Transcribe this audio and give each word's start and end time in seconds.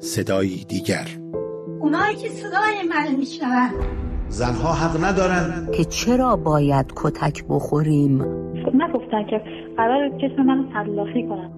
صدایی 0.00 0.64
دیگر. 0.64 1.06
اونایی 1.80 2.16
که 2.16 2.28
صدای 2.28 2.82
من 2.88 3.16
میشنون. 3.16 3.70
زنها 4.28 4.72
حق 4.72 5.04
ندارن 5.04 5.68
که 5.76 5.84
چرا 5.84 6.36
باید 6.36 6.86
کتک 6.96 7.44
بخوریم؟ 7.48 8.22
نگفتن 8.74 9.26
که 9.30 9.40
قرار 9.76 10.08
جسم 10.08 10.42
منو 10.42 10.72
تلافی 10.72 11.28
کنن. 11.28 11.52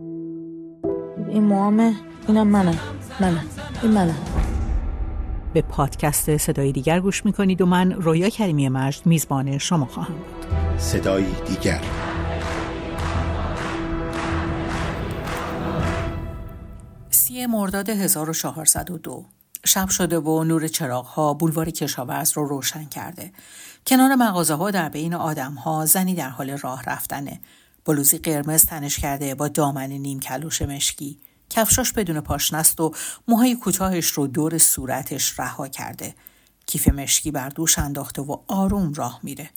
این 1.29 1.45
موامه 1.45 1.92
اینم 2.29 2.48
منم 2.48 2.79
منم 3.21 3.45
این 3.82 3.93
منم 3.93 4.16
به 5.54 5.62
پادکست 5.62 6.36
صدای 6.36 6.72
دیگر 6.72 7.00
گوش 7.00 7.25
می‌کنید 7.25 7.62
و 7.62 7.66
من 7.66 7.93
رویا 7.93 8.29
کریمی 8.29 8.68
مجد 8.68 9.07
میزبان 9.07 9.59
شما 9.59 9.86
خواهم 9.86 10.14
بود. 10.14 10.46
صدایی 10.79 11.34
دیگر. 11.46 11.80
سی 17.31 17.47
مرداد 17.47 17.91
1402 17.91 19.25
شب 19.65 19.88
شده 19.88 20.19
و 20.19 20.45
نور 20.45 20.69
چراغ 20.69 21.07
ها 21.07 21.34
بولوار 21.34 21.71
کشاورز 21.71 22.33
رو 22.33 22.48
روشن 22.48 22.84
کرده. 22.84 23.33
کنار 23.87 24.15
مغازه 24.15 24.55
ها 24.55 24.71
در 24.71 24.88
بین 24.88 25.15
آدم 25.15 25.55
ها 25.55 25.87
زنی 25.87 26.15
در 26.15 26.29
حال 26.29 26.51
راه 26.51 26.83
رفتنه. 26.83 27.41
بلوزی 27.85 28.19
قرمز 28.19 28.65
تنش 28.65 28.98
کرده 28.98 29.35
با 29.35 29.48
دامن 29.48 29.93
نیم 29.93 30.21
کلوش 30.21 30.62
مشکی. 30.62 31.19
کفشاش 31.51 31.93
بدون 31.93 32.21
پاشنست 32.21 32.80
و 32.80 32.95
موهای 33.29 33.57
کوتاهش 33.57 34.07
رو 34.07 34.27
دور 34.27 34.59
صورتش 34.59 35.41
رها 35.41 35.69
کرده. 35.69 36.15
کیف 36.66 36.88
مشکی 36.88 37.30
بر 37.30 37.49
دوش 37.49 37.79
انداخته 37.79 38.23
و 38.23 38.37
آروم 38.47 38.93
راه 38.93 39.21
میره. 39.23 39.51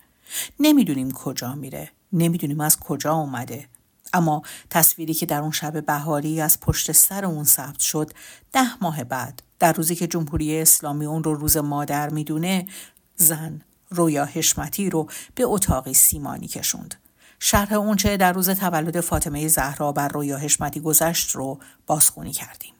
نمی‌دونیم 0.59 1.11
کجا 1.11 1.55
میره. 1.55 1.91
نمی‌دونیم 2.13 2.59
از 2.59 2.79
کجا 2.79 3.13
اومده. 3.13 3.67
اما 4.13 4.41
تصویری 4.69 5.13
که 5.13 5.25
در 5.25 5.41
اون 5.41 5.51
شب 5.51 5.85
بهاری 5.85 6.41
از 6.41 6.59
پشت 6.59 6.91
سر 6.91 7.25
اون 7.25 7.43
ثبت 7.43 7.79
شد 7.79 8.11
ده 8.51 8.83
ماه 8.83 9.03
بعد 9.03 9.43
در 9.59 9.73
روزی 9.73 9.95
که 9.95 10.07
جمهوری 10.07 10.61
اسلامی 10.61 11.05
اون 11.05 11.23
رو 11.23 11.33
روز 11.33 11.57
مادر 11.57 12.09
می‌دونه 12.09 12.67
زن 13.15 13.61
رویا 13.89 14.25
حشمتی 14.25 14.89
رو 14.89 15.09
به 15.35 15.43
اتاقی 15.45 15.93
سیمانی 15.93 16.47
کشوند. 16.47 16.95
شرح 17.39 17.73
اونچه 17.73 18.17
در 18.17 18.33
روز 18.33 18.49
تولد 18.49 18.99
فاطمه 18.99 19.47
زهرا 19.47 19.91
بر 19.91 20.07
رویا 20.07 20.37
حشمتی 20.37 20.79
گذشت 20.79 21.31
رو 21.31 21.59
بازخونی 21.87 22.31
کردیم. 22.31 22.73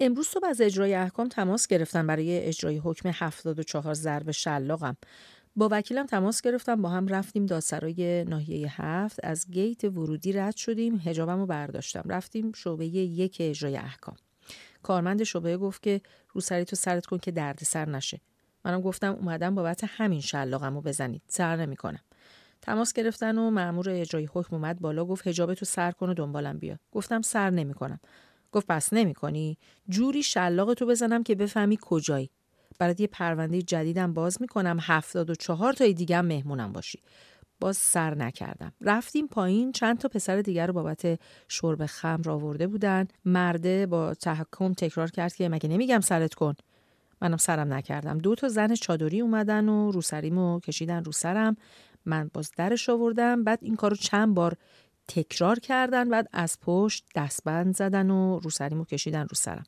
امروز 0.00 0.28
صبح 0.28 0.46
از 0.46 0.60
اجرای 0.60 0.94
احکام 0.94 1.28
تماس 1.28 1.66
گرفتن 1.66 2.06
برای 2.06 2.40
اجرای 2.40 2.78
حکم 2.78 3.10
74 3.14 3.94
ضرب 3.94 4.30
شلاقم 4.30 4.96
با 5.58 5.68
وکیلم 5.72 6.06
تماس 6.06 6.40
گرفتم 6.40 6.82
با 6.82 6.88
هم 6.88 7.08
رفتیم 7.08 7.46
دادسرای 7.46 8.24
ناحیه 8.24 8.82
هفت. 8.82 9.20
از 9.22 9.50
گیت 9.50 9.84
ورودی 9.84 10.32
رد 10.32 10.56
شدیم 10.56 11.02
هجابم 11.04 11.38
رو 11.38 11.46
برداشتم. 11.46 12.02
رفتیم 12.06 12.52
شعبه 12.52 12.86
یک 12.86 13.36
اجرای 13.40 13.76
احکام. 13.76 14.16
کارمند 14.82 15.22
شعبه 15.22 15.56
گفت 15.56 15.82
که 15.82 16.00
رو 16.32 16.40
سری 16.40 16.64
تو 16.64 16.76
سرت 16.76 17.06
کن 17.06 17.18
که 17.18 17.30
درد 17.30 17.58
سر 17.58 17.88
نشه. 17.88 18.20
منم 18.64 18.80
گفتم 18.80 19.12
اومدم 19.12 19.54
بابت 19.54 19.84
همین 19.88 20.20
شلاقم 20.20 20.74
رو 20.74 20.80
بزنید. 20.80 21.22
سر 21.28 21.56
نمی‌کنم. 21.56 22.00
تماس 22.62 22.92
گرفتن 22.92 23.38
و 23.38 23.50
مأمور 23.50 23.90
اجرای 23.90 24.28
حکم 24.32 24.56
اومد 24.56 24.80
بالا 24.80 25.04
گفت 25.04 25.26
هجاب 25.26 25.54
تو 25.54 25.64
سر 25.64 25.90
کن 25.90 26.08
و 26.10 26.14
دنبالم 26.14 26.58
بیا. 26.58 26.78
گفتم 26.92 27.22
سر 27.22 27.50
نمی‌کنم. 27.50 28.00
گفت 28.52 28.66
پس 28.66 28.92
نمی‌کنی؟ 28.92 29.58
جوری 29.88 30.22
شلاق 30.22 30.74
تو 30.74 30.86
بزنم 30.86 31.22
که 31.22 31.34
بفهمی 31.34 31.78
کجایی. 31.80 32.30
برات 32.78 33.00
یه 33.00 33.06
پرونده 33.06 33.62
جدیدم 33.62 34.14
باز 34.14 34.38
می‌کنم. 34.40 34.78
هفتاد 34.80 35.30
و 35.30 35.34
چهار 35.34 35.72
تای 35.72 35.94
دیگه 35.94 36.20
مهمونم 36.20 36.72
باشی. 36.72 37.02
باز 37.60 37.76
سر 37.76 38.14
نکردم. 38.14 38.72
رفتیم 38.80 39.26
پایین. 39.26 39.72
چند 39.72 39.98
تا 39.98 40.08
پسر 40.08 40.40
دیگر 40.40 40.66
رو 40.66 40.72
بابت 40.72 41.20
شرب 41.48 41.86
خمر 41.86 42.30
آورده 42.30 42.66
بودن. 42.66 43.08
مرده 43.24 43.86
با 43.86 44.14
تحکم 44.14 44.72
تکرار 44.72 45.10
کرد 45.10 45.34
که 45.34 45.48
مگه 45.48 45.68
نمیگم 45.68 46.00
سرت 46.00 46.34
کن. 46.34 46.54
منم 47.20 47.36
سرم 47.36 47.74
نکردم. 47.74 48.18
دو 48.18 48.34
تا 48.34 48.48
زن 48.48 48.74
چادری 48.74 49.20
اومدن 49.20 49.68
و 49.68 49.90
روسریمو 49.90 50.60
کشیدن 50.60 51.04
رو 51.04 51.12
سرم. 51.12 51.56
من 52.04 52.30
باز 52.34 52.50
درش 52.56 52.88
آوردم. 52.88 53.44
بعد 53.44 53.58
این 53.62 53.76
کارو 53.76 53.96
چند 53.96 54.34
بار 54.34 54.56
تکرار 55.08 55.58
کردن. 55.58 56.08
بعد 56.08 56.28
از 56.32 56.58
پشت 56.60 57.06
دستبند 57.14 57.76
زدن 57.76 58.10
و 58.10 58.38
روسریمو 58.38 58.84
کشیدن 58.84 59.22
رو 59.22 59.34
سرم. 59.34 59.64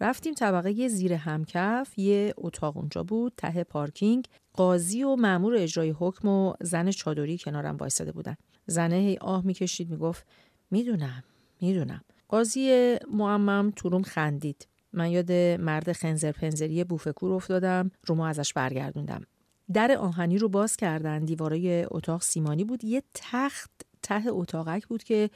رفتیم 0.00 0.34
طبقه 0.34 0.88
زیر 0.88 1.12
همکف 1.12 1.98
یه 1.98 2.34
اتاق 2.36 2.76
اونجا 2.76 3.02
بود 3.02 3.32
ته 3.36 3.64
پارکینگ. 3.64 4.24
قاضی 4.52 5.02
و 5.02 5.16
مأمور 5.16 5.54
اجرای 5.56 5.90
حکم 5.90 6.28
و 6.28 6.54
زن 6.60 6.90
چادری 6.90 7.38
کنارم 7.38 7.76
وایساده 7.76 8.12
بودن. 8.12 8.36
زنه 8.66 8.96
هی 8.96 9.18
آه 9.20 9.44
می‌کشید 9.44 9.90
می‌گفت 9.90 10.26
می‌دونم 10.70 11.24
می‌دونم. 11.60 12.00
قاضی 12.28 12.96
معمم 13.12 13.72
توروم 13.76 14.02
خندید. 14.02 14.68
من 14.92 15.10
یاد 15.10 15.32
مرد 15.60 15.92
خنزر 15.92 16.32
پنزری 16.32 16.84
بوفکور 16.84 17.32
افتادم 17.32 17.90
رومو 18.06 18.22
ازش 18.22 18.52
برگردوندم. 18.52 19.22
در 19.72 19.92
آهنی 19.92 20.38
رو 20.38 20.48
باز 20.48 20.76
کردن 20.76 21.24
دیوارای 21.24 21.86
اتاق 21.90 22.22
سیمانی 22.22 22.64
بود. 22.64 22.84
یه 22.84 23.02
تخت 23.14 23.70
ته 24.02 24.22
اتاقک 24.26 24.86
بود 24.86 25.02
که 25.02 25.30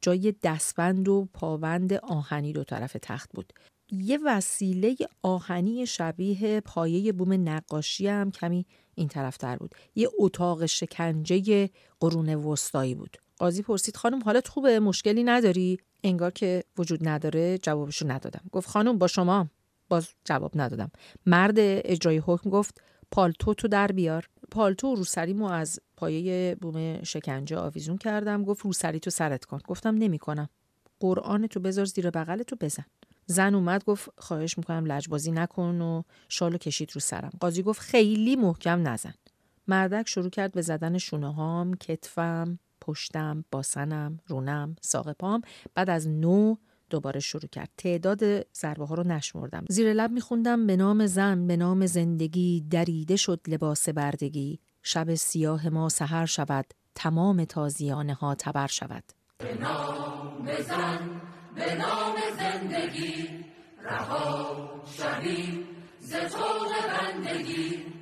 جای 0.00 0.34
دستبند 0.42 1.08
و 1.08 1.28
پاوند 1.34 1.92
آهنی 1.92 2.52
دو 2.52 2.64
طرف 2.64 2.96
تخت 3.02 3.30
بود. 3.34 3.52
یه 3.90 4.18
وسیله 4.24 4.96
آهنی 5.22 5.86
شبیه 5.86 6.60
پایه 6.60 7.12
بوم 7.12 7.48
نقاشی 7.48 8.08
هم 8.08 8.30
کمی 8.30 8.66
این 8.94 9.08
طرفتر 9.08 9.56
بود. 9.56 9.74
یه 9.94 10.08
اتاق 10.18 10.66
شکنجه 10.66 11.70
قرون 12.00 12.34
وسطایی 12.34 12.94
بود. 12.94 13.16
قاضی 13.38 13.62
پرسید 13.62 13.96
خانم 13.96 14.22
حالت 14.22 14.48
خوبه؟ 14.48 14.80
مشکلی 14.80 15.24
نداری؟ 15.24 15.78
انگار 16.04 16.30
که 16.30 16.64
وجود 16.78 17.08
نداره 17.08 17.58
جوابشو 17.58 18.10
ندادم. 18.10 18.42
گفت 18.52 18.68
خانم 18.68 18.98
با 18.98 19.06
شما 19.06 19.48
باز 19.88 20.08
جواب 20.24 20.52
ندادم. 20.54 20.90
مرد 21.26 21.54
اجرای 21.58 22.18
حکم 22.18 22.50
گفت 22.50 22.80
پالتو 23.10 23.54
تو 23.54 23.68
در 23.68 23.86
بیار. 23.86 24.28
پالتو 24.50 24.94
روسریمو 24.94 25.44
از 25.44 25.80
پایه 25.96 26.56
بوم 26.60 27.02
شکنجه 27.02 27.56
آویزون 27.56 27.98
کردم. 27.98 28.44
گفت 28.44 28.64
روسری 28.64 29.00
تو 29.00 29.10
سرت 29.10 29.44
کن. 29.44 29.58
گفتم 29.68 29.94
نمی‌کنم. 29.94 30.48
قرآن 31.00 31.46
تو 31.46 31.60
بذار 31.60 31.84
زیر 31.84 32.10
بغل 32.10 32.42
تو 32.42 32.56
بزن. 32.60 32.84
زن 33.30 33.54
اومد 33.54 33.84
گفت 33.84 34.08
خواهش 34.18 34.58
می‌کنم 34.58 34.86
لجبازی 34.86 35.30
نکن 35.32 35.80
و 35.80 36.02
شالو 36.28 36.58
کشید 36.58 36.90
رو 36.94 37.00
سرم. 37.00 37.32
قاضی 37.40 37.62
گفت 37.62 37.80
خیلی 37.80 38.36
محکم 38.36 38.88
نزن. 38.88 39.14
مردک 39.66 40.08
شروع 40.08 40.30
کرد 40.30 40.52
به 40.52 40.62
زدن 40.62 40.98
شونه 40.98 41.34
هام 41.34 41.74
کتفم 41.74 42.58
پشتم 42.80 43.44
باسنم 43.50 44.20
رونم 44.26 44.76
ساق 44.80 45.12
پام. 45.12 45.42
بعد 45.74 45.90
از 45.90 46.08
نو 46.08 46.54
دوباره 46.90 47.20
شروع 47.20 47.48
کرد. 47.52 47.70
تعداد 47.76 48.20
ضربه 48.56 48.86
ها 48.86 48.94
رو 48.94 49.04
نشمردم. 49.04 49.64
زیر 49.68 49.92
لب 49.92 50.10
میخوندم 50.10 50.66
به 50.66 50.76
نام 50.76 51.06
زن 51.06 51.46
به 51.46 51.56
نام 51.56 51.86
زندگی. 51.86 52.66
دریده 52.70 53.16
شد 53.16 53.40
لباس 53.48 53.88
بردگی. 53.88 54.60
شب 54.82 55.14
سیاه 55.14 55.68
ما 55.68 55.88
سهر 55.88 56.26
شود. 56.26 56.66
تمام 56.94 57.44
تازیانه 57.44 58.14
ها 58.14 58.34
تبر 58.34 58.66
شود. 58.66 59.04
به 59.38 59.58
نام 59.60 60.48
زن. 60.68 61.20
به 61.54 61.74
نام 61.74 62.14
زندگی 62.38 63.44
رها 63.82 64.82
شوی 64.96 65.64
ز 66.00 66.14
بندگی. 66.14 67.97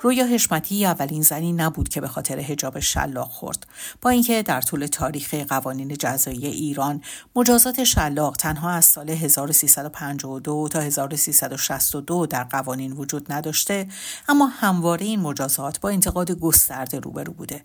رویا 0.00 0.26
حشمتی 0.26 0.86
اولین 0.86 1.22
زنی 1.22 1.52
نبود 1.52 1.88
که 1.88 2.00
به 2.00 2.08
خاطر 2.08 2.38
حجاب 2.38 2.80
شلاق 2.80 3.28
خورد. 3.28 3.66
با 4.02 4.10
اینکه 4.10 4.42
در 4.42 4.60
طول 4.60 4.86
تاریخ 4.86 5.34
قوانین 5.34 5.96
جزایی 5.98 6.46
ایران 6.46 7.02
مجازات 7.36 7.84
شلاق 7.84 8.36
تنها 8.36 8.70
از 8.70 8.84
سال 8.84 9.10
1352 9.10 10.68
تا 10.70 10.80
1362 10.80 12.26
در 12.26 12.44
قوانین 12.44 12.92
وجود 12.92 13.32
نداشته 13.32 13.88
اما 14.28 14.46
همواره 14.46 15.06
این 15.06 15.20
مجازات 15.20 15.80
با 15.80 15.88
انتقاد 15.88 16.32
گسترده 16.32 17.00
روبرو 17.00 17.32
بوده. 17.32 17.64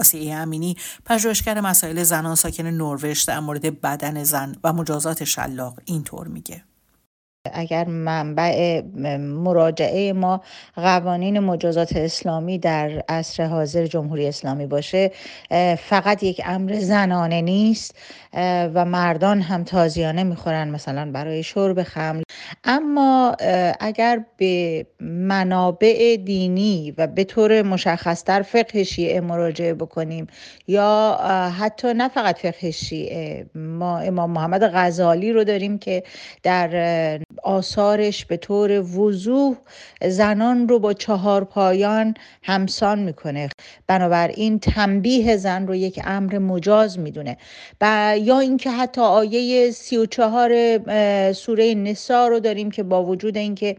آسیه 0.00 0.34
امینی 0.34 0.76
پژوهشگر 1.04 1.60
مسائل 1.60 2.02
زنان 2.02 2.34
ساکن 2.34 2.66
نروژ 2.66 3.24
در 3.26 3.40
مورد 3.40 3.80
بدن 3.80 4.24
زن 4.24 4.56
و 4.64 4.72
مجازات 4.72 5.24
شلاق 5.24 5.78
اینطور 5.84 6.28
میگه. 6.28 6.64
اگر 7.52 7.84
منبع 7.84 8.80
مراجعه 9.18 10.12
ما 10.12 10.40
قوانین 10.76 11.38
مجازات 11.38 11.96
اسلامی 11.96 12.58
در 12.58 13.02
عصر 13.08 13.44
حاضر 13.44 13.86
جمهوری 13.86 14.26
اسلامی 14.26 14.66
باشه 14.66 15.10
فقط 15.78 16.22
یک 16.22 16.40
امر 16.44 16.74
زنانه 16.78 17.40
نیست 17.40 17.94
و 18.74 18.84
مردان 18.84 19.40
هم 19.40 19.64
تازیانه 19.64 20.24
می‌خورن 20.24 20.68
مثلا 20.68 21.10
برای 21.12 21.42
شرب 21.42 21.82
خمر. 21.82 22.22
اما 22.64 23.36
اگر 23.80 24.24
به 24.36 24.86
منابع 25.00 26.16
دینی 26.16 26.94
و 26.98 27.06
به 27.06 27.24
طور 27.24 27.62
مشخصتر 27.62 28.42
فقه 28.42 28.84
شیعه 28.84 29.20
مراجعه 29.20 29.74
بکنیم 29.74 30.26
یا 30.68 31.18
حتی 31.58 31.94
نه 31.94 32.08
فقط 32.08 32.38
فقه 32.38 32.70
شیعه 32.70 33.46
ما 33.54 33.98
امام 33.98 34.30
محمد 34.30 34.70
غزالی 34.74 35.32
رو 35.32 35.44
داریم 35.44 35.78
که 35.78 36.02
در 36.42 37.20
آثارش 37.44 38.24
به 38.24 38.36
طور 38.36 38.80
وضوح 38.80 39.56
زنان 40.08 40.68
رو 40.68 40.78
با 40.78 40.92
چهار 40.92 41.44
پایان 41.44 42.14
همسان 42.42 42.98
می‌کنه. 42.98 43.48
بنابراین 43.86 44.58
تنبیه 44.58 45.36
زن 45.36 45.66
رو 45.66 45.74
یک 45.74 46.00
امر 46.04 46.38
مجاز 46.38 46.98
می‌دونه. 46.98 47.36
و 47.80 48.14
یا 48.22 48.38
اینکه 48.40 48.70
حتی 48.70 49.00
آیه 49.00 49.70
سی 49.70 49.96
و 49.96 50.06
چهار 50.06 50.52
سوره 51.32 51.74
نسا 51.74 52.28
رو 52.28 52.40
داریم 52.40 52.70
که 52.70 52.82
با 52.82 53.04
وجود 53.04 53.36
اینکه 53.36 53.76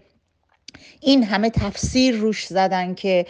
این 1.00 1.24
همه 1.24 1.50
تفسیر 1.50 2.16
روش 2.16 2.48
زدن 2.48 2.94
که 2.94 3.26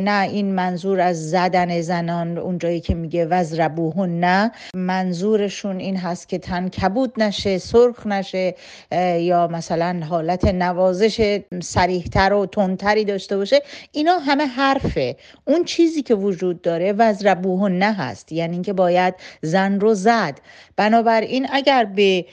نه 0.00 0.28
این 0.32 0.54
منظور 0.54 1.00
از 1.00 1.30
زدن 1.30 1.80
زنان 1.80 2.38
اونجایی 2.38 2.80
که 2.80 2.94
میگه 2.94 3.26
وزربوهن 3.26 4.20
نه 4.20 4.52
منظورشون 4.74 5.78
این 5.78 5.96
هست 5.96 6.28
که 6.28 6.38
تن 6.38 6.68
کبود 6.68 7.22
نشه 7.22 7.58
سرخ 7.58 8.06
نشه 8.06 8.54
یا 9.20 9.46
مثلا 9.46 10.00
حالت 10.08 10.44
نوازش 10.44 11.40
سریحتر 11.62 12.32
و 12.32 12.46
تندتری 12.46 13.04
داشته 13.04 13.36
باشه. 13.36 13.62
اینا 13.92 14.18
همه 14.18 14.46
حرفه. 14.46 15.16
اون 15.44 15.64
چیزی 15.64 16.02
که 16.02 16.14
وجود 16.14 16.62
داره 16.62 16.92
وزربوهن 16.92 17.78
نه 17.78 17.92
هست. 17.92 18.32
یعنی 18.32 18.52
اینکه 18.52 18.72
باید 18.72 19.14
زن 19.42 19.80
رو 19.80 19.94
زد. 19.94 20.38
بنابراین 20.76 21.46
اگر 21.52 21.84
به 21.84 22.26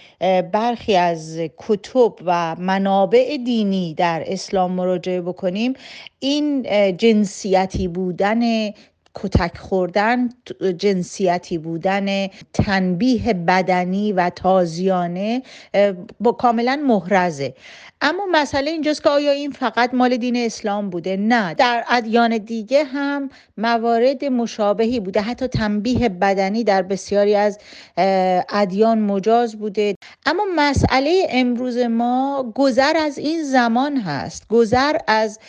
برخی 0.51 0.95
از 0.95 1.39
کتب 1.57 2.13
و 2.25 2.55
منابع 2.55 3.37
دینی 3.45 3.93
در 3.93 4.23
اسلام 4.37 4.71
مراجعه 4.71 5.21
بکنیم 5.21 5.73
این 6.19 6.63
جنسیتی 6.97 7.87
بودن 7.87 8.41
کتک 9.23 9.57
خوردن 9.57 10.29
جنسیتی 10.77 11.57
بودن 11.57 12.27
تنبیه 12.53 13.33
بدنی 13.33 14.13
و 14.13 14.29
تازیانه 14.29 15.41
با 16.19 16.31
کاملا 16.31 16.83
محرزه. 16.87 17.53
اما 18.01 18.23
مسئله 18.31 18.71
اینجاست 18.71 19.03
که 19.03 19.09
آیا 19.09 19.31
این 19.31 19.51
فقط 19.51 19.93
مال 19.93 20.17
دین 20.17 20.35
اسلام 20.37 20.89
بوده؟ 20.89 21.17
نه. 21.17 21.53
در 21.53 21.83
ادیان 21.89 22.37
دیگه 22.37 22.83
هم 22.83 23.29
موارد 23.57 24.25
مشابهی 24.25 24.99
بوده. 24.99 25.21
حتی 25.21 25.47
تنبیه 25.47 26.09
بدنی 26.09 26.63
در 26.63 26.81
بسیاری 26.81 27.35
از 27.35 27.59
ادیان 28.49 28.99
مجاز 28.99 29.55
بوده. 29.55 29.95
اما 30.25 30.43
مسئله 30.55 31.27
امروز 31.29 31.77
ما 31.77 32.51
گذر 32.55 32.93
از 32.97 33.17
این 33.17 33.43
زمان 33.43 33.97
هست. 33.97 34.47
گذر 34.47 34.97
از 35.07 35.39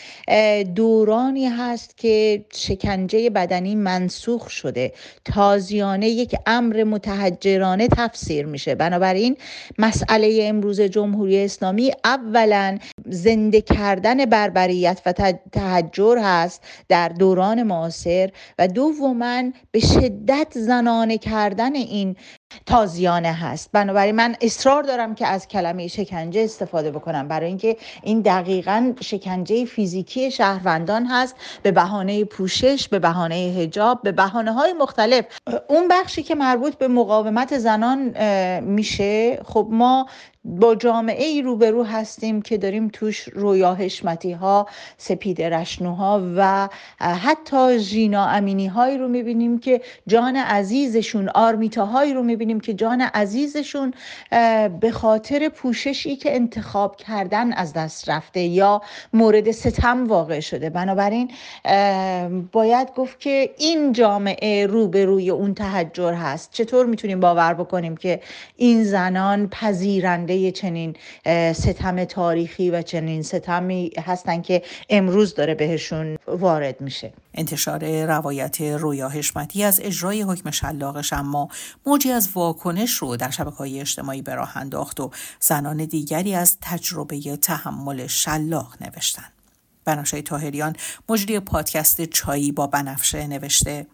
دورانی 0.75 1.47
هست 1.47 1.97
که 1.97 2.45
شکنجه 2.55 3.31
بدنی 3.31 3.58
منسوخ 3.61 4.49
شده. 4.49 4.93
تازیانه 5.25 6.09
یک 6.09 6.35
امر 6.47 6.85
متحجرانه 6.85 7.89
تفسیر 7.89 8.47
میشه. 8.47 8.75
بنابراین 8.75 9.37
مسئله 9.79 10.41
امروز 10.43 10.81
جمهوری 10.81 11.45
اسلامی 11.45 11.93
اول 12.05 12.49
اولا 12.49 12.79
زنده 13.11 13.61
کردن 13.61 14.25
بربریت 14.25 15.01
و 15.07 15.13
تحجر 15.53 16.19
هست 16.23 16.65
در 16.89 17.09
دوران 17.09 17.63
معاصر 17.63 18.31
و 18.59 18.69
دوما 18.69 19.43
به 19.71 19.81
شدت 19.81 20.53
زنانه 20.55 21.19
کردن 21.19 21.75
این 21.75 22.17
تازیانه 22.67 23.33
هست. 23.33 23.71
بنابراین 23.73 24.15
من 24.15 24.37
اصرار 24.41 24.83
دارم 24.83 25.15
که 25.15 25.27
از 25.27 25.49
کلمه 25.49 25.89
شکنجه 25.89 26.41
استفاده 26.41 26.91
بکنم 26.91 27.29
برای 27.29 27.47
اینکه 27.49 27.77
این 28.03 28.21
دقیقا 28.21 28.93
شکنجه 29.01 29.65
فیزیکی 29.65 30.31
شهروندان 30.31 31.07
هست. 31.07 31.37
به 31.63 31.71
بهانه 31.71 32.25
پوشش 32.25 32.89
به 32.89 32.99
بهانه 32.99 33.35
هجاب 33.35 34.03
به 34.03 34.13
بهانه 34.13 34.53
های 34.53 34.73
مختلف. 34.73 35.25
اون 35.69 35.89
بخشی 35.89 36.23
که 36.23 36.35
مربوط 36.35 36.75
به 36.75 36.89
مقاومت 36.89 37.59
زنان 37.59 37.99
میشه. 38.61 39.39
خب 39.45 39.69
ما 39.71 40.07
با 40.49 40.75
جامعه 40.75 41.25
ای 41.27 41.43
روبرو 41.43 41.85
هستیم 41.85 42.43
که 42.43 42.59
داریم 42.59 42.89
توش 42.89 43.29
رویا 43.33 43.75
حشمتی 43.75 44.33
ها 44.33 44.67
سپید 44.97 45.43
رشنوها 45.43 46.23
و 46.37 46.69
حتی 47.01 47.79
ژینا 47.79 48.27
امینی 48.27 48.67
هایی 48.67 48.99
رو 48.99 49.09
می‌بینیم 49.09 49.59
که 49.59 49.81
جان 50.07 50.37
عزیزشون 50.37 51.29
آرمیتا 51.29 51.87
هایی 51.87 52.15
رو 52.15 52.23
می‌بینیم 52.23 52.61
که 52.61 52.75
جان 52.75 53.01
عزیزشون 53.01 53.95
به 54.81 54.91
خاطر 54.93 55.49
پوششی 55.49 56.17
که 56.17 56.35
انتخاب 56.35 56.97
کردن 56.97 57.53
از 57.53 57.73
دست 57.73 58.11
رفته 58.11 58.41
یا 58.41 58.83
مورد 59.13 59.51
ستم 59.51 60.07
واقع 60.07 60.41
شده. 60.41 60.71
بنابراین 60.71 61.31
باید 62.53 62.89
گفت 62.97 63.21
که 63.21 63.51
این 63.59 63.93
جامعه 63.93 64.67
روبروی 64.67 65.31
اون 65.31 65.55
تحجر 65.55 66.13
هست. 66.13 66.53
چطور 66.53 66.87
می‌تونیم 66.87 67.21
باور 67.21 67.55
بکنیم 67.55 67.97
که 67.97 68.21
این 68.57 68.85
زنان 68.85 69.49
پذیرنده 69.49 70.38
چنین 70.53 70.97
ستم 71.53 72.05
تاریخی 72.05 72.71
و 72.71 72.83
چنین 72.83 73.23
ستمی 73.23 73.91
هستن 73.99 74.43
که 74.43 74.63
امروز 74.91 75.35
داره 75.35 75.55
بهشون 75.55 76.19
وارد 76.27 76.81
میشه. 76.81 77.13
انتشار 77.35 78.05
روایت 78.05 78.61
رویا 78.61 79.09
حشمتی 79.09 79.65
از 79.65 79.81
اجرای 79.83 80.23
حکم 80.23 80.51
شلاقش 80.51 81.13
اما 81.13 81.49
موجی 81.87 82.13
از 82.13 82.29
واکنش 82.35 82.95
رو 82.95 83.17
در 83.17 83.31
شبکه 83.31 83.57
های 83.57 83.81
اجتماعی 83.81 84.23
به 84.23 84.35
راه 84.35 84.57
انداخت 84.57 85.01
و 85.01 85.11
زنان 85.41 85.85
دیگری 85.85 86.35
از 86.35 86.57
تجربه 86.61 87.37
تحمل 87.37 88.07
شلاق 88.07 88.77
نوشتن. 88.81 89.29
بناشای 89.85 90.23
تاهریان 90.23 90.77
مجری 91.09 91.41
پادکست 91.41 92.05
چایی 92.05 92.53
با 92.53 92.67
بنفشه 92.67 93.27
نوشته 93.27 93.87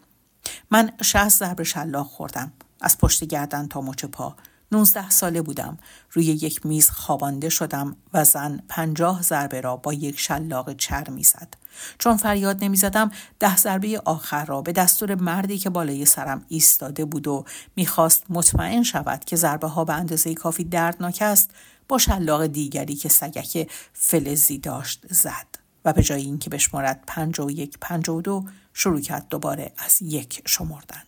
من 0.71 0.91
شهست 1.03 1.39
ضرب 1.39 1.63
شلاق 1.63 2.05
خوردم. 2.05 2.53
از 2.81 2.97
پشت 2.97 3.23
گردن 3.23 3.67
تا 3.67 3.81
مچ 3.81 4.05
پا. 4.05 4.35
19 4.71 5.09
ساله 5.09 5.41
بودم. 5.41 5.77
روی 6.11 6.25
یک 6.25 6.65
میز 6.65 6.89
خوابانده 6.89 7.49
شدم 7.49 7.95
و 8.13 8.23
زن 8.23 8.63
پنجاه 8.69 9.21
ضربه 9.21 9.61
را 9.61 9.75
با 9.75 9.93
یک 9.93 10.19
شلاق 10.19 10.73
چرمی 10.73 11.23
زد 11.23 11.53
چون 11.99 12.17
فریاد 12.17 12.63
نمی‌زدم 12.63 13.11
ده 13.39 13.57
ضربه 13.57 14.01
آخر 14.05 14.45
را 14.45 14.61
به 14.61 14.71
دستور 14.71 15.15
مردی 15.15 15.57
که 15.57 15.69
بالای 15.69 16.05
سرم 16.05 16.45
ایستاده 16.47 17.05
بود 17.05 17.27
و 17.27 17.45
می‌خواست 17.75 18.23
مطمئن 18.29 18.83
شود 18.83 19.25
که 19.25 19.35
ضربه 19.35 19.67
ها 19.67 19.85
به 19.85 19.93
اندازه 19.93 20.33
کافی 20.33 20.63
دردناک 20.63 21.17
است 21.21 21.51
با 21.87 21.97
شلاق 21.97 22.45
دیگری 22.45 22.95
که 22.95 23.09
سگک 23.09 23.71
فلزی 23.93 24.57
داشت 24.57 25.05
زد 25.09 25.47
و 25.85 25.93
به 25.93 26.03
جای 26.03 26.21
اینکه 26.21 26.49
بشمارد 26.49 27.03
پنج 27.07 27.39
و 27.39 27.51
یک 27.51 27.77
پنج 27.81 28.09
و 28.09 28.21
دو 28.21 28.45
شروع 28.73 29.01
کرد 29.01 29.27
دوباره 29.29 29.71
از 29.77 30.01
یک 30.01 30.41
شمردن. 30.45 31.03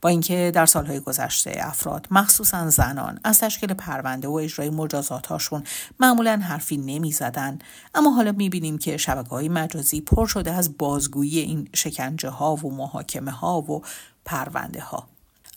با 0.00 0.08
اینکه 0.08 0.50
در 0.54 0.66
سالهای 0.66 1.00
گذشته 1.00 1.56
افراد 1.60 2.06
مخصوصا 2.10 2.70
زنان 2.70 3.20
از 3.24 3.38
تشکیل 3.38 3.74
پرونده 3.74 4.28
و 4.28 4.32
اجرای 4.32 4.70
مجازاتهاشون 4.70 5.64
معمولا 6.00 6.36
حرفی 6.36 6.76
نمی‌زدن. 6.76 7.58
اما 7.94 8.10
حالا 8.10 8.32
می‌بینیم 8.32 8.78
که 8.78 8.96
شبکه 8.96 9.30
های 9.30 9.48
مجازی 9.48 10.00
پر 10.00 10.26
شده 10.26 10.52
از 10.52 10.78
بازگویی 10.78 11.38
این 11.38 11.68
شکنجه 11.74 12.28
ها 12.28 12.54
و 12.54 12.74
محاکمه 12.74 13.30
ها 13.30 13.60
و 13.60 13.82
پرونده 14.24 14.80
ها 14.80 15.08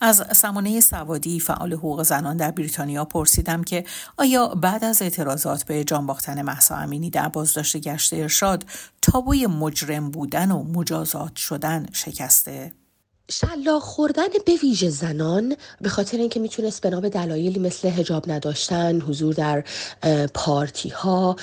از 0.02 0.24
سمانه 0.36 0.80
سوادی 0.80 1.40
فعال 1.40 1.74
حقوق 1.74 2.04
زنان 2.04 2.38
در 2.38 2.52
بریتانیا 2.52 3.06
پرسیدم 3.06 3.64
که 3.64 3.86
آیا 4.18 4.48
بعد 4.48 4.84
از 4.84 5.02
اعتراضات 5.02 5.64
به 5.64 5.84
جان 5.84 6.06
باختن 6.06 6.42
محسا 6.42 6.76
امینی 6.76 7.10
در 7.10 7.28
بازداشت 7.28 7.78
گشت 7.78 8.14
ارشاد 8.14 8.66
تابوی 9.02 9.48
مجرم 9.48 10.12
بودن 10.12 10.52
و 10.52 10.64
مجازات 10.64 11.36
شدن 11.36 11.86
شکسته؟ 11.94 12.72
شلاق 13.32 13.82
خوردن 13.82 14.28
به 14.46 14.56
ویژه 14.64 14.90
زنان 14.90 15.56
به 15.82 15.90
خاطر 15.90 16.18
اینکه 16.18 16.40
می‌تونست 16.40 16.82
به 16.82 16.90
نام 16.90 17.10
دلایلی 17.10 17.60
مثل 17.60 17.88
هجاب 17.88 18.32
نداشتن 18.32 19.02
حضور 19.02 19.34
در 19.34 19.64
پارتی 20.34 20.90
ها 20.90 21.36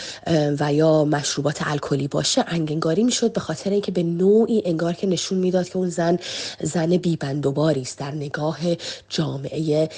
و 0.60 0.72
یا 0.72 1.04
مشروبات 1.04 1.58
الکلی 1.66 2.08
باشه 2.08 2.44
انگنگاری 2.46 3.04
می‌شد 3.04 3.32
به 3.32 3.40
خاطر 3.40 3.70
اینکه 3.70 3.92
به 3.92 4.02
نوعی 4.02 4.62
انگار 4.64 4.92
که 4.92 5.06
نشون 5.06 5.38
می‌داد 5.38 5.68
که 5.68 5.76
اون 5.76 5.88
زن 5.88 6.18
زن 6.60 6.96
بیبندوباری 6.96 7.80
است. 7.80 7.98
در 7.98 8.10
نگاه 8.10 8.58
جامعه 9.08 9.88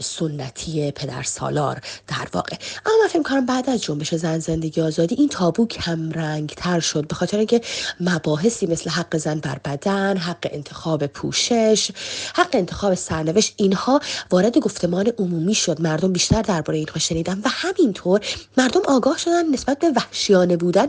سنتی 0.00 0.90
پدر 0.90 1.22
سالار 1.22 1.80
در 2.08 2.28
واقع. 2.32 2.56
اما 2.86 2.94
من 3.02 3.08
فکر 3.08 3.22
کنم 3.22 3.46
بعد 3.46 3.70
از 3.70 3.82
جنبش 3.82 4.14
زن 4.14 4.38
زندگی 4.38 4.80
آزادی 4.80 5.14
این 5.14 5.28
تابو 5.28 5.66
کم 5.66 6.10
رنگ 6.10 6.54
تر 6.56 6.80
شد 6.80 7.06
به 7.06 7.14
خاطر 7.14 7.38
اینکه 7.38 7.60
مباحثی 8.00 8.66
مثل 8.66 8.90
حق 8.90 9.16
زن 9.16 9.40
بر 9.40 9.58
بدن 9.64 10.16
حق 10.16 10.48
انتخاب 10.50 11.06
پول 11.06 11.29
پوشش 11.30 11.90
حق 12.34 12.48
انتخاب 12.52 12.94
سرنوشت 12.94 13.54
اینها 13.56 14.00
وارد 14.30 14.58
گفتمان 14.58 15.12
عمومی 15.18 15.54
شد. 15.54 15.80
مردم 15.80 16.12
بیشتر 16.12 16.42
درباره 16.42 16.78
اینها 16.78 16.98
شنیدن 16.98 17.38
و 17.44 17.48
همینطور 17.48 18.20
مردم 18.56 18.80
آگاه 18.88 19.18
شدن 19.18 19.48
نسبت 19.48 19.78
به 19.78 19.90
وحشیانه 19.96 20.56
بودن 20.56 20.88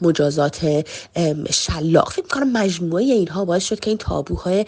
مجازات 0.00 0.84
شلاق. 1.50 2.12
فکر 2.12 2.26
کنم 2.26 2.52
مجموعه 2.52 3.04
اینها 3.04 3.44
باعث 3.44 3.64
شد 3.64 3.80
که 3.80 3.90
این 3.90 3.98
تابوهای 3.98 4.66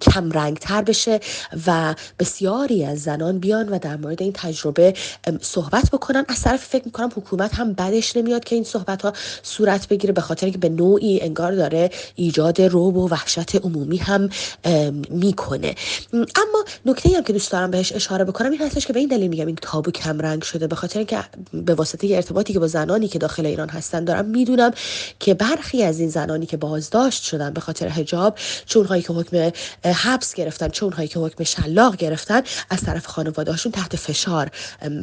کم 0.00 0.30
رنگ 0.30 0.58
تر 0.58 0.82
بشه 0.82 1.20
و 1.66 1.94
بسیاری 2.18 2.84
از 2.84 3.02
زنان 3.02 3.38
بیان 3.38 3.68
و 3.68 3.78
در 3.78 3.96
مورد 3.96 4.22
این 4.22 4.32
تجربه 4.32 4.94
صحبت 5.40 5.90
بکنن. 5.90 6.24
از 6.28 6.42
طرف 6.42 6.64
فکر 6.64 6.84
می‌کنم 6.84 7.10
حکومت 7.16 7.54
هم 7.54 7.72
بدش 7.72 8.16
نمیاد 8.16 8.44
که 8.44 8.54
این 8.54 8.64
صحبت 8.64 9.02
ها 9.02 9.12
صورت 9.42 9.88
بگیره 9.88 10.12
به 10.12 10.20
خاطر 10.20 10.50
که 10.50 10.58
به 10.58 10.68
نوعی 10.68 11.20
انگار 11.20 11.52
داره 11.52 11.90
ایجاد 12.14 12.62
روب 12.62 12.96
و 12.96 13.08
وحشت 13.08 13.56
عمومی 13.56 13.96
هم 13.96 14.28
می‌کنه. 15.10 15.74
اما 16.12 16.64
نکته 16.86 17.16
هم 17.16 17.24
که 17.24 17.32
دوست 17.32 17.52
دارم 17.52 17.70
بهش 17.70 17.92
اشاره 17.92 18.24
بکنم 18.24 18.50
این 18.50 18.60
هستش 18.60 18.86
که 18.86 18.92
به 18.92 19.00
این 19.00 19.08
دلیل 19.08 19.28
میگم 19.28 19.46
این 19.46 19.56
تابو 19.62 19.90
کم 19.90 20.20
رنگ 20.20 20.42
شده 20.42 20.66
به 20.66 20.76
خاطر 20.76 20.98
اینکه 20.98 21.24
به 21.52 21.74
واسطه 21.74 22.08
ارتباطی 22.14 22.52
که 22.52 22.58
با 22.58 22.66
زنانی 22.66 23.08
که 23.08 23.18
داخل 23.18 23.46
ایران 23.46 23.68
هستن 23.68 24.04
دارم 24.04 24.24
می‌دونم 24.24 24.70
که 25.20 25.34
برخی 25.34 25.82
از 25.82 26.00
این 26.00 26.08
زنانی 26.08 26.46
که 26.46 26.56
بازداشت 26.56 27.22
شدن 27.22 27.52
به 27.52 27.60
خاطر 27.60 27.88
حجاب 27.88 28.38
چون 28.66 28.86
هایی 28.86 29.02
که 29.02 29.12
حکم 29.12 29.50
حبس 29.84 30.34
گرفتن 30.34 30.68
چون 30.68 30.92
هایی 30.92 31.08
که 31.08 31.18
حکم 31.18 31.44
شلاق 31.44 31.96
گرفتن 31.96 32.42
از 32.70 32.80
طرف 32.80 33.06
خانواده‌هاشون 33.06 33.72
تحت 33.72 33.96
فشار 33.96 34.50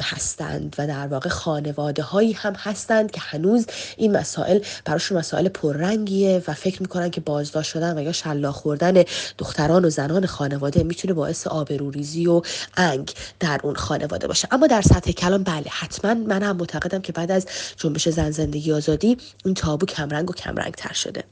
هستند 0.02 0.76
و 0.78 0.86
در 0.86 1.06
واقع 1.06 1.28
خانواده 1.28 2.02
هایی 2.02 2.32
هم 2.32 2.54
هستند 2.54 3.10
که 3.10 3.20
هنوز 3.20 3.66
این 3.96 4.16
مسائل 4.16 4.58
براشون 4.84 5.18
مسائل 5.18 5.48
پررنگیه 5.48 6.42
و 6.48 6.54
فکر 6.54 6.82
می‌کنن 6.82 7.10
که 7.10 7.20
بازداشت 7.20 7.70
شدن 7.70 7.98
و 7.98 8.02
یا 8.02 8.12
شلاق 8.12 8.54
خوردن 8.54 9.02
دختران 9.38 9.84
و 9.84 9.90
زنان 9.90 10.26
خانواده 10.26 10.82
می‌تونه 10.82 11.14
باعث 11.14 11.46
آبروریزی 11.46 12.26
و 12.26 12.42
انگ 12.76 13.14
در 13.40 13.60
اون 13.62 13.74
خانواده 13.74 14.26
باشه. 14.26 14.48
اما 14.50 14.66
در 14.66 14.82
سطح 14.82 15.12
کلام 15.12 15.42
بله 15.42 15.66
حتما 15.70 16.14
من 16.14 16.42
هم 16.42 16.56
معتقدم 16.56 17.00
که 17.00 17.12
بعد 17.12 17.30
از 17.30 17.46
جنبش 17.76 18.08
زن 18.08 18.30
زندگی 18.30 18.72
آزادی 18.72 19.16
این 19.44 19.54
تابو 19.54 19.86
کمرنگ 19.86 20.30
و 20.30 20.32
کمرنگ 20.32 20.74
تر 20.74 20.92
شده. 20.92 21.24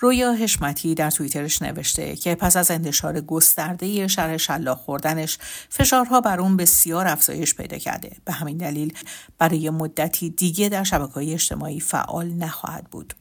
رویا 0.00 0.32
حشمتی 0.32 0.94
در 0.94 1.10
توییترش 1.10 1.62
نوشته 1.62 2.16
که 2.16 2.34
پس 2.34 2.56
از 2.56 2.70
انتشار 2.70 3.20
گسترده 3.20 4.08
شرح 4.08 4.36
شلاق 4.36 4.78
خوردنش 4.78 5.38
فشارها 5.68 6.20
بر 6.20 6.40
اون 6.40 6.56
بسیار 6.56 7.08
افزایش 7.08 7.54
پیدا 7.54 7.78
کرده. 7.78 8.16
به 8.24 8.32
همین 8.32 8.56
دلیل 8.56 8.94
برای 9.38 9.70
مدتی 9.70 10.30
دیگه 10.30 10.68
در 10.68 10.84
شبکه 10.84 11.32
اجتماعی 11.32 11.80
فعال 11.80 12.28
نخواهد 12.28 12.84
بود. 12.84 13.14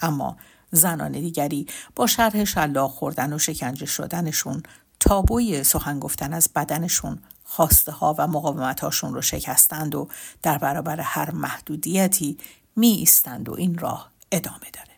اما 0.00 0.36
زنان 0.74 1.12
دیگری 1.12 1.66
با 1.96 2.06
شرح 2.06 2.44
شلاق 2.44 2.90
خوردن 2.90 3.32
و 3.32 3.38
شکنجه 3.38 3.86
شدنشون 3.86 4.62
تابوی 5.00 5.64
سخن 5.64 6.00
گفتن 6.00 6.32
از 6.32 6.48
بدنشون 6.56 7.18
خواسته 7.44 7.92
ها 7.92 8.14
و 8.18 8.26
مقاومت 8.26 8.80
هاشون 8.80 9.14
رو 9.14 9.22
شکستند 9.22 9.94
و 9.94 10.08
در 10.42 10.58
برابر 10.58 11.00
هر 11.00 11.30
محدودیتی 11.30 12.38
می 12.76 12.88
ایستند 12.88 13.48
و 13.48 13.54
این 13.54 13.78
راه 13.78 14.10
ادامه 14.32 14.70
داره. 14.72 14.94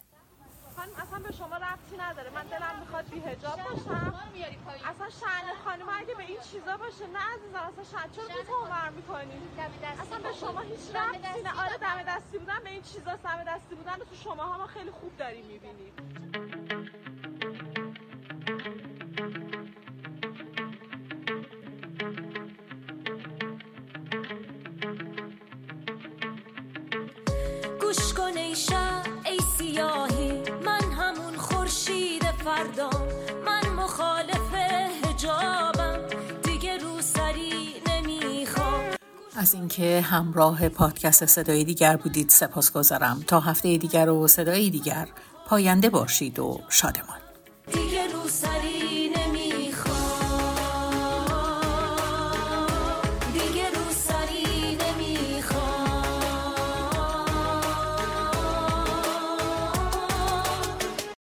نداره. 2.07 2.31
من 2.31 2.45
دلم 2.45 2.75
می‌خواد 2.81 3.05
بی 3.11 3.21
هجاب 3.21 3.59
باشم. 3.63 4.15
اصلا 4.91 5.09
شأن 5.21 5.47
خانم 5.65 5.89
اگه 6.01 6.15
به 6.15 6.25
این 6.25 6.41
چیزا 6.53 6.77
باشه 6.77 7.07
نه 7.07 7.19
عزیزم 7.35 7.63
اصلا 7.71 7.85
شأن 7.85 8.11
چرا 8.11 8.25
تو 8.25 8.43
تومر 8.53 8.91
می‌کنی؟ 8.91 9.37
اصلا 10.03 10.19
به 10.19 10.33
شما 10.33 10.61
هیچ 10.61 10.97
ربطی 10.97 11.43
نه. 11.43 11.61
آره 11.63 11.77
دم 11.79 12.03
دستی 12.09 12.39
بودن 12.39 12.61
به 12.65 12.71
این 12.71 12.83
چیزا 12.83 13.13
دم 13.17 13.45
دستی 13.47 13.75
بودن 13.75 13.97
تو 14.11 14.15
شما 14.25 14.43
ها 14.43 14.59
ما 14.59 14.67
خیلی 14.67 14.91
خوب 14.91 15.17
داریم 15.17 15.45
می‌بینیم. 15.45 15.93
از 39.39 39.55
اینکه 39.55 40.01
همراه 40.01 40.69
پادکست 40.69 41.27
صدای 41.27 41.65
دیگر 41.65 41.97
بودید 41.97 42.29
سپاس 42.29 42.73
گذارم 42.73 43.25
تا 43.27 43.41
هفته 43.41 43.77
دیگر 43.77 44.09
و 44.09 44.29
صدای 44.29 44.71
دیگر 44.71 45.09
پاینده 45.47 45.91
باشید 45.91 46.39
و 46.39 46.61
شادمان. 46.69 47.26